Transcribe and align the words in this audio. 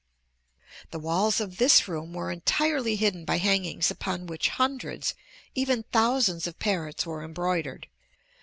The 0.89 0.97
walls 0.97 1.39
of 1.39 1.57
this 1.57 1.87
room 1.87 2.11
were 2.13 2.31
entirely 2.31 2.95
hidden 2.95 3.23
by 3.23 3.37
hangings 3.37 3.91
upon 3.91 4.25
which 4.25 4.49
hundreds, 4.49 5.13
even 5.53 5.83
thousands, 5.91 6.47
of 6.47 6.57
parrots 6.57 7.05
were 7.05 7.23
embroidered. 7.23 7.85